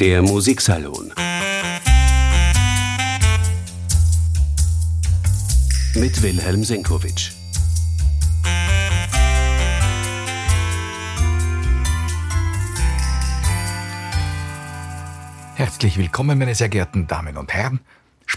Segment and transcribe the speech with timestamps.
[0.00, 1.12] Der Musiksalon
[5.94, 7.32] mit Wilhelm Senkowitsch.
[15.54, 17.80] Herzlich willkommen, meine sehr geehrten Damen und Herren.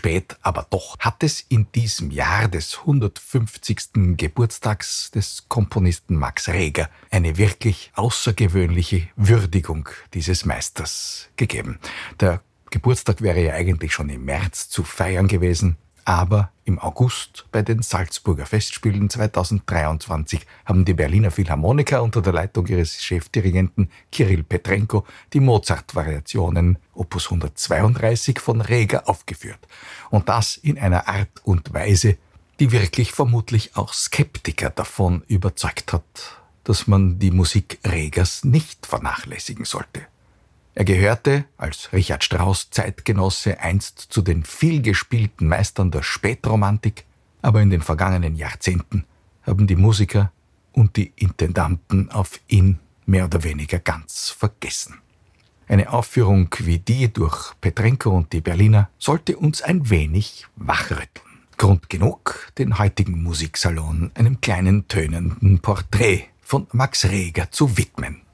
[0.06, 4.16] Spät, aber doch hat es in diesem Jahr des 150.
[4.16, 11.80] Geburtstags des Komponisten Max Reger eine wirklich außergewöhnliche Würdigung dieses Meisters gegeben.
[12.20, 15.76] Der Geburtstag wäre ja eigentlich schon im März zu feiern gewesen,
[16.06, 22.68] aber im August bei den Salzburger Festspielen 2023 haben die Berliner Philharmoniker unter der Leitung
[22.68, 29.60] ihres Chefdirigenten Kirill Petrenko die Mozart-Variationen Opus 132 von Reger aufgeführt.
[30.12, 32.18] Und das in einer Art und Weise,
[32.60, 36.04] die wirklich vermutlich auch Skeptiker davon überzeugt hat,
[36.64, 40.08] dass man die Musik Regers nicht vernachlässigen sollte.
[40.78, 47.06] Er gehörte als Richard Strauss Zeitgenosse einst zu den vielgespielten Meistern der Spätromantik,
[47.42, 49.06] aber in den vergangenen Jahrzehnten
[49.44, 50.34] haben die Musiker
[50.74, 54.96] und die Intendanten auf ihn mehr oder weniger ganz vergessen.
[55.70, 61.26] Eine Aufführung wie die durch Petrenko und die Berliner sollte uns ein wenig wachrütteln.
[61.58, 68.25] Grund genug, den heutigen Musiksalon einem kleinen tönenden Porträt von Max Reger zu widmen.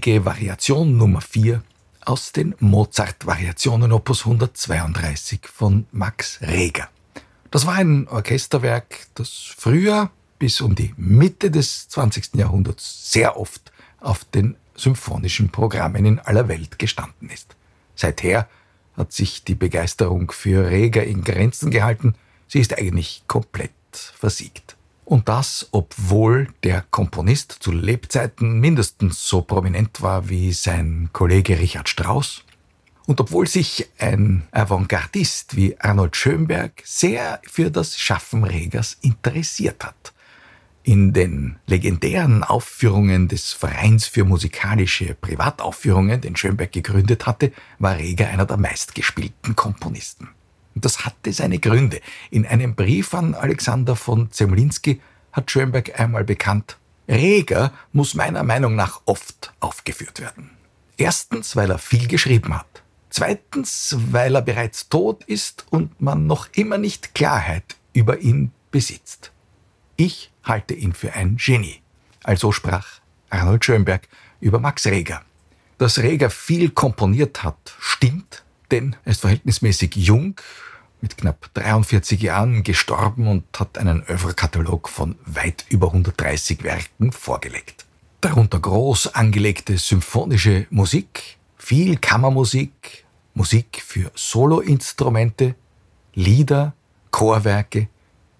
[0.00, 1.62] Die launige Variation Nummer 4
[2.04, 6.88] aus den Mozart-Variationen Opus 132 von Max Reger.
[7.50, 12.34] Das war ein Orchesterwerk, das früher bis um die Mitte des 20.
[12.34, 17.54] Jahrhunderts sehr oft auf den symphonischen Programmen in aller Welt gestanden ist.
[17.94, 18.48] Seither
[18.96, 22.14] hat sich die Begeisterung für Reger in Grenzen gehalten,
[22.48, 24.76] sie ist eigentlich komplett versiegt.
[25.10, 31.88] Und das, obwohl der Komponist zu Lebzeiten mindestens so prominent war wie sein Kollege Richard
[31.88, 32.44] Strauss.
[33.06, 40.12] Und obwohl sich ein Avantgardist wie Arnold Schönberg sehr für das Schaffen Regers interessiert hat.
[40.84, 47.50] In den legendären Aufführungen des Vereins für musikalische Privataufführungen, den Schönberg gegründet hatte,
[47.80, 50.28] war Reger einer der meistgespielten Komponisten.
[50.74, 52.00] Und das hatte seine Gründe.
[52.30, 55.00] In einem Brief an Alexander von Zemlinski
[55.32, 56.76] hat Schönberg einmal bekannt,
[57.08, 60.50] Reger muss meiner Meinung nach oft aufgeführt werden.
[60.96, 62.82] Erstens, weil er viel geschrieben hat.
[63.08, 69.32] Zweitens, weil er bereits tot ist und man noch immer nicht Klarheit über ihn besitzt.
[69.96, 71.82] Ich halte ihn für ein Genie.
[72.22, 74.08] Also sprach Arnold Schönberg
[74.40, 75.22] über Max Reger.
[75.78, 80.40] Dass Reger viel komponiert hat, stimmt, denn er ist verhältnismäßig jung,
[81.00, 87.86] mit knapp 43 Jahren gestorben und hat einen Oeuvrekatalog von weit über 130 Werken vorgelegt.
[88.20, 93.04] Darunter groß angelegte symphonische Musik, viel Kammermusik,
[93.34, 95.54] Musik für Soloinstrumente,
[96.14, 96.74] Lieder,
[97.10, 97.88] Chorwerke,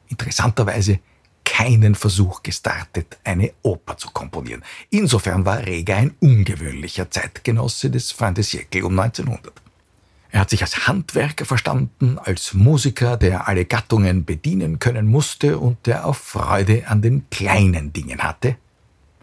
[0.09, 0.99] interessanterweise
[1.45, 4.63] keinen Versuch gestartet, eine Oper zu komponieren.
[4.91, 9.53] Insofern war Reger ein ungewöhnlicher Zeitgenosse des siècle um 1900.
[10.33, 15.87] Er hat sich als Handwerker verstanden, als Musiker, der alle Gattungen bedienen können musste und
[15.87, 18.57] der auch Freude an den kleinen Dingen hatte.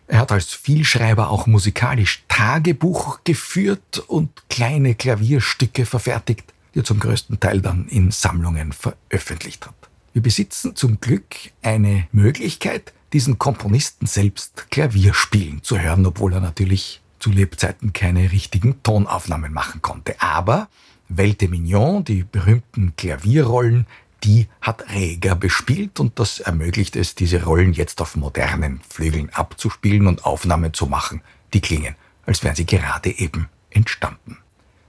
[0.08, 7.00] Er hat als Vielschreiber auch musikalisch Tagebuch geführt und kleine Klavierstücke verfertigt, die er zum
[7.00, 9.76] größten Teil dann in Sammlungen veröffentlicht hat.
[10.14, 16.42] Wir besitzen zum Glück eine Möglichkeit, diesen Komponisten selbst Klavier spielen zu hören, obwohl er
[16.42, 20.16] natürlich zu Lebzeiten keine richtigen Tonaufnahmen machen konnte.
[20.22, 20.70] Aber
[21.10, 23.88] Welte Mignon, die berühmten Klavierrollen,
[24.24, 30.08] die hat Reger bespielt und das ermöglicht es, diese Rollen jetzt auf modernen Flügeln abzuspielen
[30.08, 31.22] und Aufnahmen zu machen,
[31.54, 31.96] die klingen,
[32.26, 34.38] als wären sie gerade eben entstanden.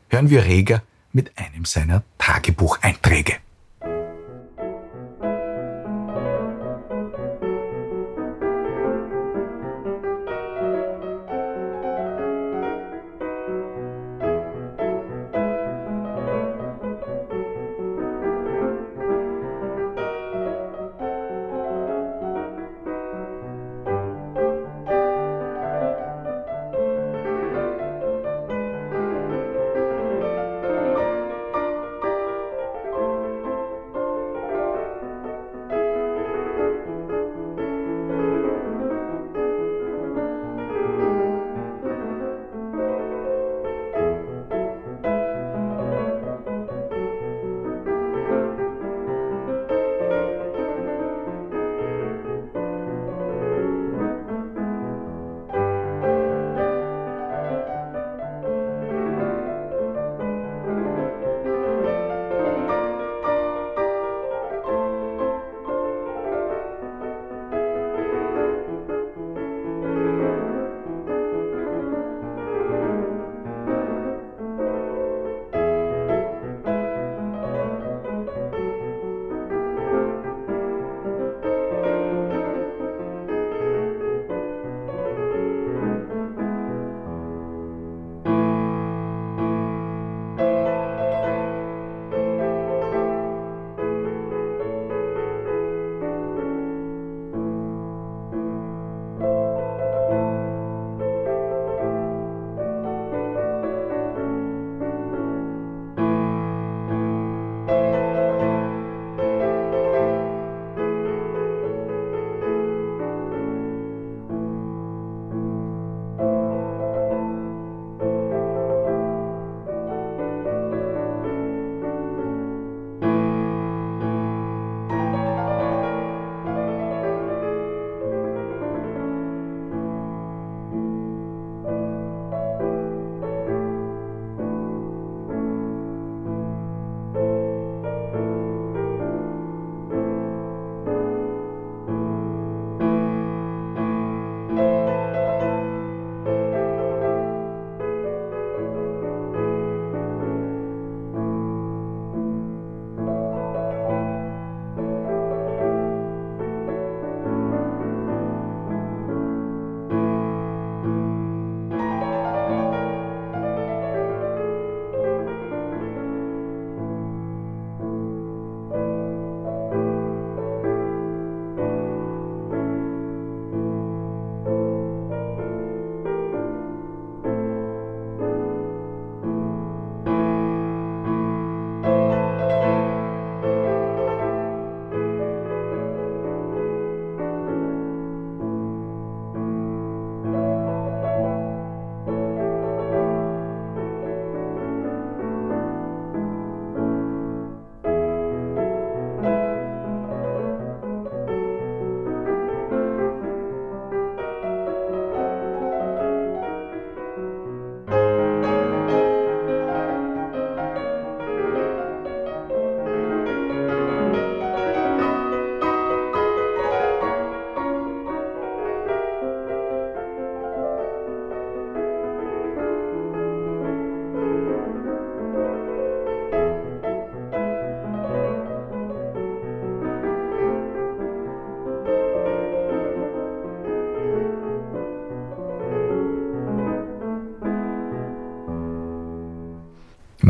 [0.08, 0.82] Hören wir Reger
[1.12, 3.36] mit einem seiner Tagebucheinträge.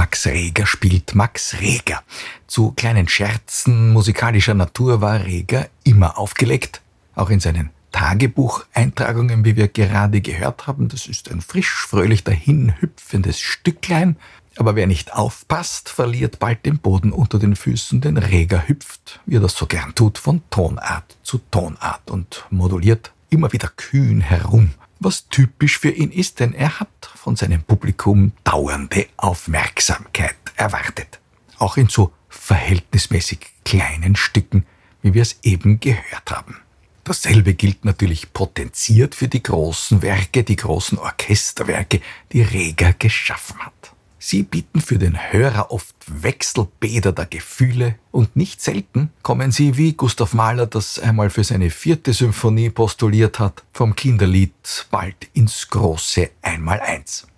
[0.09, 2.03] Max Reger spielt Max Reger.
[2.47, 6.81] Zu kleinen Scherzen musikalischer Natur war Reger immer aufgelegt,
[7.15, 10.89] auch in seinen Tagebucheintragungen, wie wir gerade gehört haben.
[10.89, 14.17] Das ist ein frisch, fröhlich dahinhüpfendes Stücklein.
[14.57, 19.37] Aber wer nicht aufpasst, verliert bald den Boden unter den Füßen, denn Reger hüpft, wie
[19.37, 24.71] er das so gern tut, von Tonart zu Tonart und moduliert immer wieder kühn herum,
[25.01, 31.21] was typisch für ihn ist, denn er hat von seinem Publikum dauernde Aufmerksamkeit erwartet.
[31.59, 34.67] Auch in so verhältnismäßig kleinen Stücken,
[35.03, 36.57] wie wir es eben gehört haben.
[37.05, 42.01] Dasselbe gilt natürlich potenziert für die großen Werke, die großen Orchesterwerke,
[42.33, 43.73] die Reger geschaffen hat.
[44.21, 49.93] Sie bieten für den Hörer oft Wechselbäder der Gefühle und nicht selten kommen sie, wie
[49.93, 56.31] Gustav Mahler das einmal für seine vierte Symphonie postuliert hat, vom Kinderlied bald ins große
[56.43, 57.29] Einmaleins.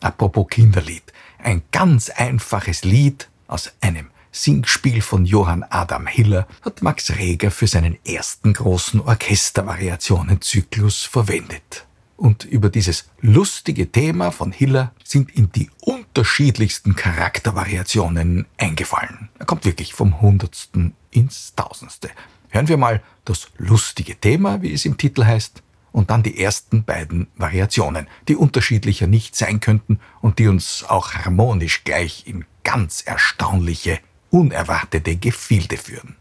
[0.00, 1.02] Apropos Kinderlied,
[1.38, 7.66] ein ganz einfaches Lied aus einem Singspiel von Johann Adam Hiller hat Max Reger für
[7.66, 11.86] seinen ersten großen Orchestervariationenzyklus verwendet.
[12.20, 19.30] Und über dieses lustige Thema von Hiller sind ihm die unterschiedlichsten Charaktervariationen eingefallen.
[19.38, 22.10] Er kommt wirklich vom Hundertsten ins Tausendste.
[22.50, 25.62] Hören wir mal das lustige Thema, wie es im Titel heißt,
[25.92, 31.14] und dann die ersten beiden Variationen, die unterschiedlicher nicht sein könnten und die uns auch
[31.14, 33.98] harmonisch gleich in ganz erstaunliche,
[34.28, 36.16] unerwartete Gefilde führen.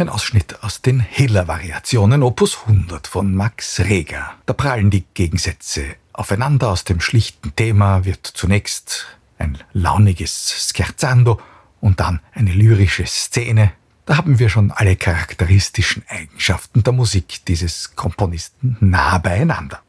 [0.00, 4.32] Ein Ausschnitt aus den Hiller-Variationen Opus 100 von Max Reger.
[4.46, 6.70] Da prallen die Gegensätze aufeinander.
[6.70, 11.38] Aus dem schlichten Thema wird zunächst ein launiges Scherzando
[11.82, 13.72] und dann eine lyrische Szene.
[14.06, 19.80] Da haben wir schon alle charakteristischen Eigenschaften der Musik dieses Komponisten nah beieinander.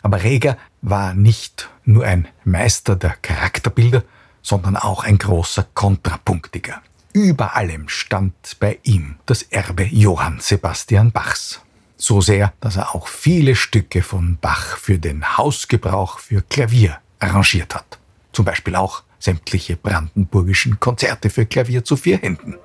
[0.00, 4.04] Aber Reger war nicht nur ein Meister der Charakterbilder,
[4.40, 6.80] sondern auch ein großer Kontrapunktiger.
[7.12, 11.60] Über allem stand bei ihm das Erbe Johann Sebastian Bachs.
[11.96, 17.74] So sehr, dass er auch viele Stücke von Bach für den Hausgebrauch für Klavier arrangiert
[17.74, 17.98] hat.
[18.32, 22.56] Zum Beispiel auch sämtliche brandenburgischen Konzerte für Klavier zu vier Händen.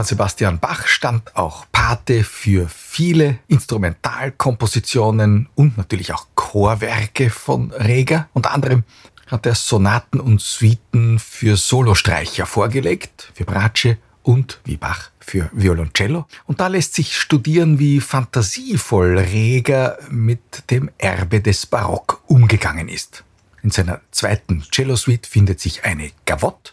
[0.00, 8.26] Johann Sebastian Bach stand auch Pate für viele Instrumentalkompositionen und natürlich auch Chorwerke von Reger.
[8.32, 8.84] Unter anderem
[9.26, 16.24] hat er Sonaten und Suiten für Solostreicher vorgelegt, für Bratsche und wie Bach für Violoncello.
[16.46, 23.22] Und da lässt sich studieren, wie fantasievoll Reger mit dem Erbe des Barock umgegangen ist.
[23.62, 26.72] In seiner zweiten Cello-Suite findet sich eine Gavotte,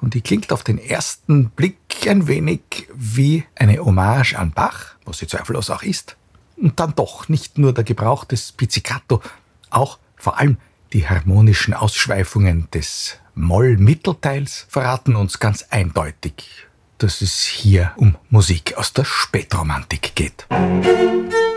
[0.00, 5.18] und die klingt auf den ersten Blick ein wenig wie eine Hommage an Bach, was
[5.18, 6.16] sie zweifellos auch ist.
[6.56, 9.20] Und dann doch nicht nur der Gebrauch des Pizzicato,
[9.70, 10.58] auch vor allem
[10.92, 16.44] die harmonischen Ausschweifungen des Moll-Mittelteils verraten uns ganz eindeutig,
[16.98, 20.46] dass es hier um Musik aus der Spätromantik geht.
[20.50, 21.53] Mit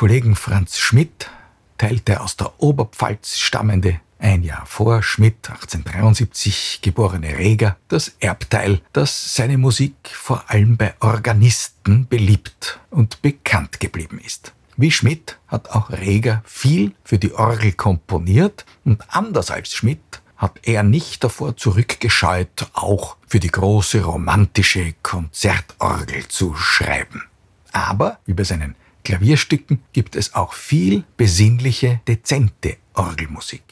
[0.00, 1.28] Kollegen Franz Schmidt
[1.76, 8.80] teilt der aus der Oberpfalz stammende, ein Jahr vor Schmidt 1873 geborene Reger das Erbteil,
[8.94, 14.54] dass seine Musik vor allem bei Organisten beliebt und bekannt geblieben ist.
[14.78, 20.60] Wie Schmidt hat auch Reger viel für die Orgel komponiert und anders als Schmidt hat
[20.62, 27.24] er nicht davor zurückgescheut, auch für die große romantische Konzertorgel zu schreiben.
[27.72, 33.62] Aber, wie bei seinen Klavierstücken, gibt es auch viel besinnliche, dezente Orgelmusik.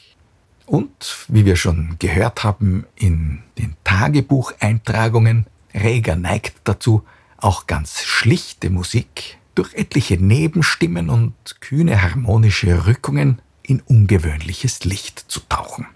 [0.65, 7.03] Und, wie wir schon gehört haben in den Tagebucheintragungen, Reger neigt dazu,
[7.37, 15.41] auch ganz schlichte Musik durch etliche Nebenstimmen und kühne harmonische Rückungen in ungewöhnliches Licht zu
[15.41, 15.87] tauchen.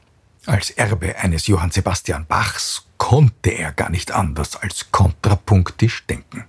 [0.46, 6.44] Als Erbe eines Johann Sebastian Bachs konnte er gar nicht anders als kontrapunktisch denken.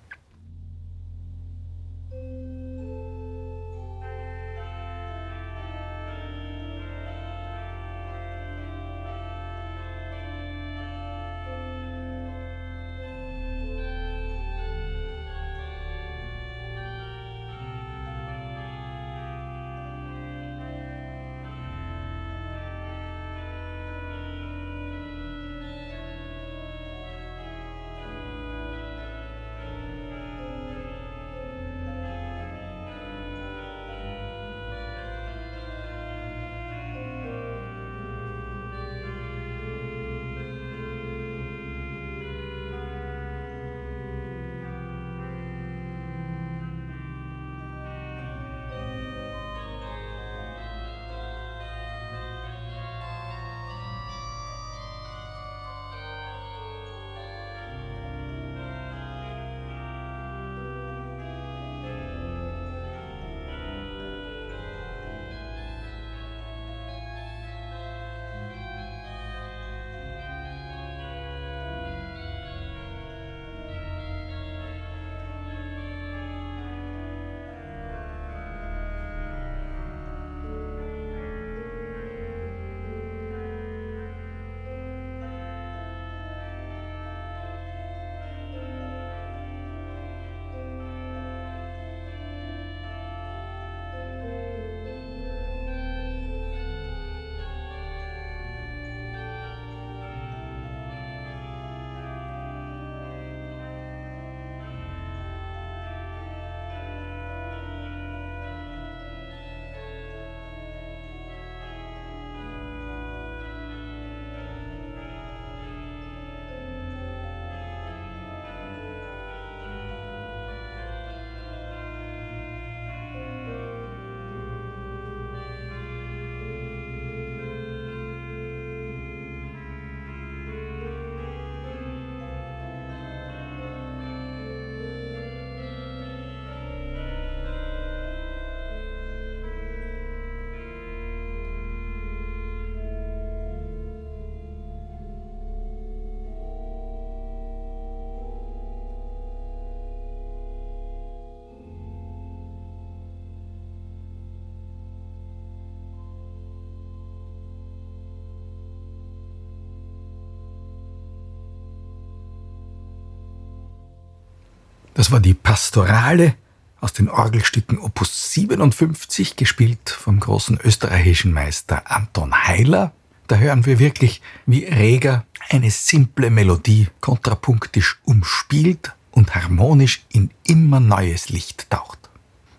[164.95, 166.37] Das war die Pastorale
[166.81, 172.93] aus den Orgelstücken Opus 57, gespielt vom großen österreichischen Meister Anton Heiler.
[173.27, 180.79] Da hören wir wirklich, wie Reger eine simple Melodie kontrapunktisch umspielt und harmonisch in immer
[180.79, 181.99] neues Licht taucht.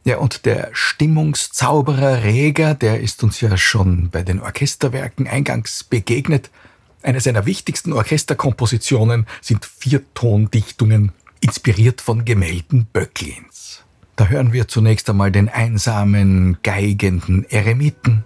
[0.04, 6.50] Ja, und der Stimmungszauberer Reger, der ist uns ja schon bei den Orchesterwerken eingangs begegnet.
[7.02, 11.14] Eine seiner wichtigsten Orchesterkompositionen sind Viertondichtungen
[11.46, 13.84] inspiriert von Gemälden Böcklins.
[14.16, 18.26] Da hören wir zunächst einmal den einsamen, geigenden Eremiten,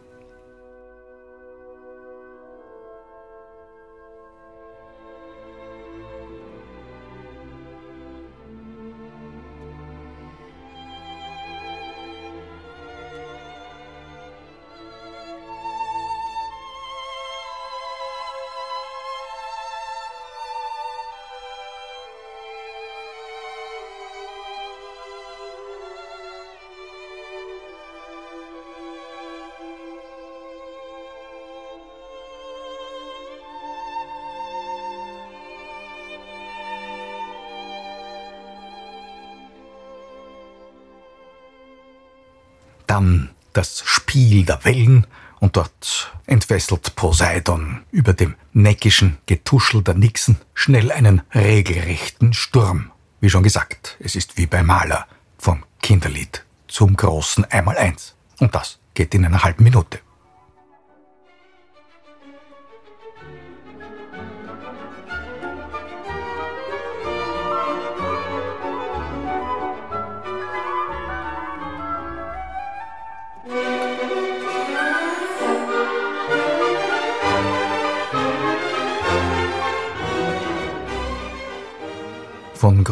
[43.60, 45.06] das Spiel der Wellen
[45.42, 52.92] und dort entfesselt Poseidon über dem neckischen Getuschel der Nixen schnell einen regelrechten Sturm.
[53.20, 58.16] Wie schon gesagt, es ist wie bei Maler vom Kinderlied zum großen Einmaleins.
[58.40, 60.00] Und das geht in einer halben Minute.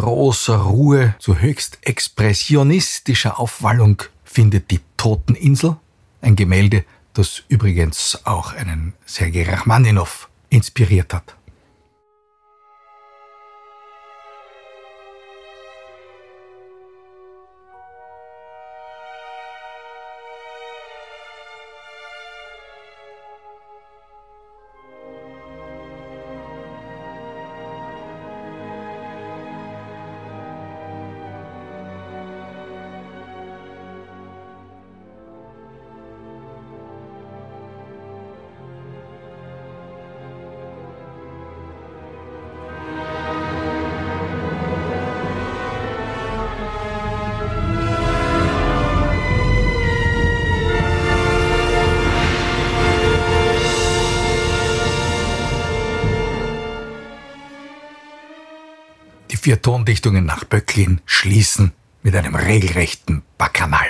[0.02, 5.78] Großer Ruhe zu höchst expressionistischer Aufwallung findet die Toteninsel,
[6.22, 11.37] ein Gemälde, das übrigens auch einen Sergei Rachmaninow inspiriert hat.
[59.98, 61.72] Vier Tondichtungen nach Böcklin schließen
[62.04, 63.88] mit einem regelrechten Bacchanal.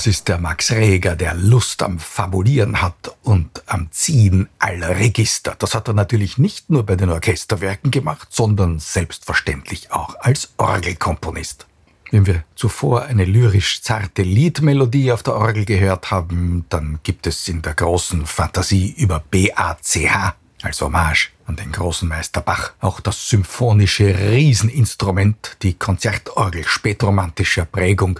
[0.00, 5.54] Das ist der Max Reger, der Lust am Fabulieren hat und am Ziehen aller Register.
[5.58, 11.66] Das hat er natürlich nicht nur bei den Orchesterwerken gemacht, sondern selbstverständlich auch als Orgelkomponist.
[12.10, 17.46] Wenn wir zuvor eine lyrisch zarte Liedmelodie auf der Orgel gehört haben, dann gibt es
[17.46, 20.32] in der großen Fantasie über BACH
[20.62, 28.18] als Hommage an den großen Meister Bach auch das symphonische Rieseninstrument, die Konzertorgel spätromantischer Prägung,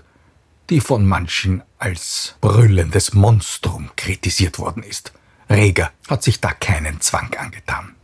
[0.68, 5.12] die von manchen als brüllendes Monstrum kritisiert worden ist.
[5.48, 7.96] Reger hat sich da keinen Zwang angetan.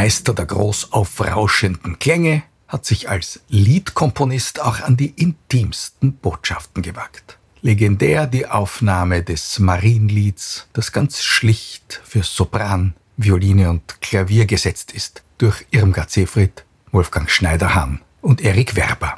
[0.00, 7.36] Meister der groß aufrauschenden Klänge, hat sich als Liedkomponist auch an die intimsten Botschaften gewagt.
[7.60, 15.22] Legendär die Aufnahme des Marienlieds, das ganz schlicht für Sopran, Violine und Klavier gesetzt ist,
[15.36, 19.16] durch Irmgard Seefried, Wolfgang Schneider-Hahn und Erik Werber.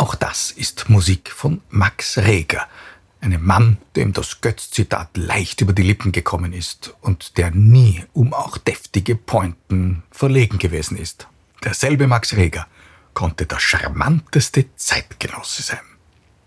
[0.00, 2.66] Auch das ist Musik von Max Reger,
[3.20, 8.32] einem Mann, dem das Götz-Zitat leicht über die Lippen gekommen ist und der nie um
[8.32, 11.28] auch deftige Pointen verlegen gewesen ist.
[11.64, 12.66] Derselbe Max Reger
[13.14, 15.78] konnte der charmanteste Zeitgenosse sein.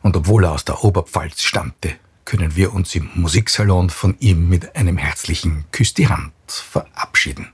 [0.02, 1.96] Und obwohl er aus der Oberpfalz stammte,
[2.26, 7.50] können wir uns im Musiksalon von ihm mit einem herzlichen Küss die Hand verabschieden.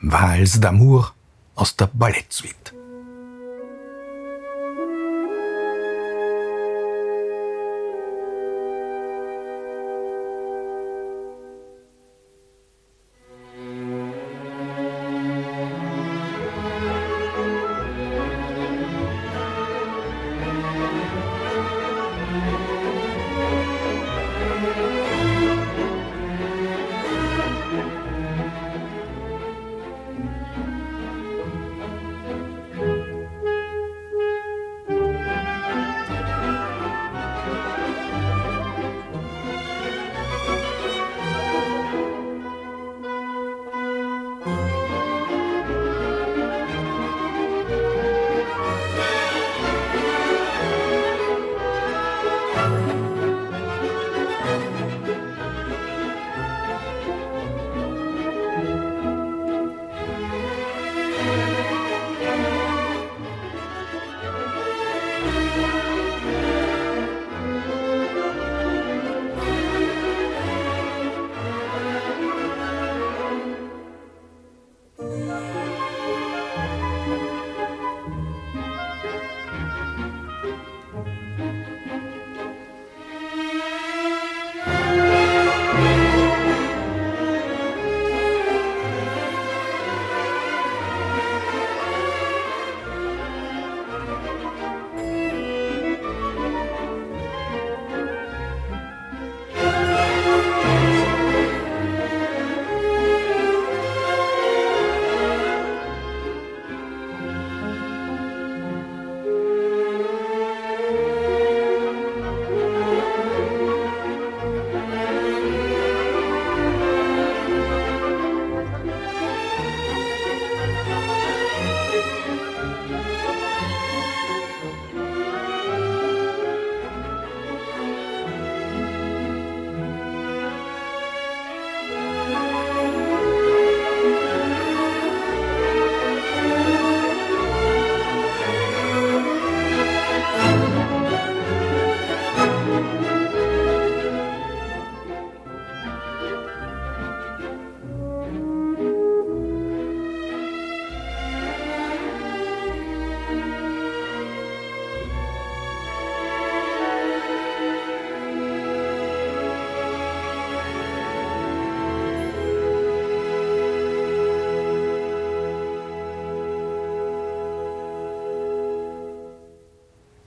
[0.00, 1.12] Vals d'amour
[1.54, 2.83] aus der Ballettsuite.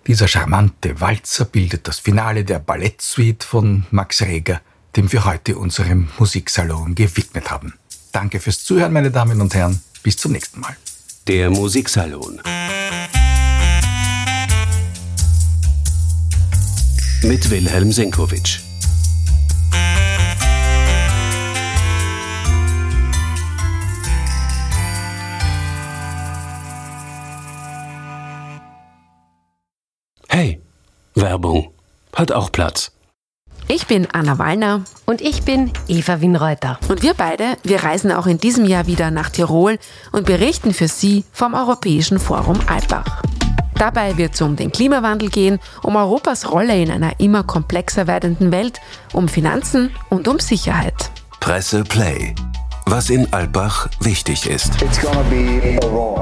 [0.08, 4.62] Dieser charmante Walzer bildet das Finale der Ballettsuite von Max Reger,
[4.96, 7.74] dem wir heute unserem Musiksalon gewidmet haben.
[8.14, 9.82] Danke fürs Zuhören, meine Damen und Herren.
[10.04, 10.78] Bis zum nächsten Mal.
[11.28, 12.40] Der Musiksalon.
[17.24, 18.67] Mit Wilhelm Senkowitsch.
[31.28, 31.74] Werbung.
[32.16, 32.94] Hat auch Platz.
[33.68, 36.80] Ich bin Anna Wallner Und ich bin Eva Winreuter.
[36.88, 39.78] und wir beide, wir reisen auch in diesem Jahr wieder nach Tirol
[40.14, 43.22] und berichten für Sie vom Europäischen Forum Alpbach.
[43.76, 48.54] Dabei wird es um den Klimawandel gehen, um Europas Rolle in einer immer komplexer werdenden
[48.54, 48.80] Welt,
[49.12, 51.12] um Finanzen und um Sicherheit.
[51.42, 52.34] Presse Play.
[52.90, 54.72] Was in Alpbach wichtig ist.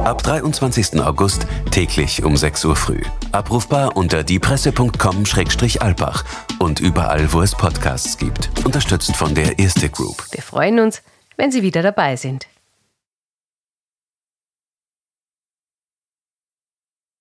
[0.04, 1.00] Ab 23.
[1.00, 3.02] August täglich um 6 Uhr früh.
[3.32, 6.26] Abrufbar unter diepresse.com-alpbach
[6.58, 8.50] und überall, wo es Podcasts gibt.
[8.66, 10.26] Unterstützt von der Erste Group.
[10.32, 11.04] Wir freuen uns,
[11.38, 12.48] wenn Sie wieder dabei sind.